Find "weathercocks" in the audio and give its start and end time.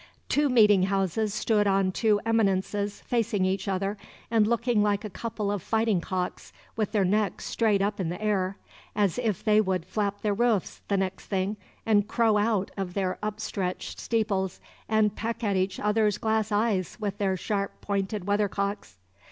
18.25-18.97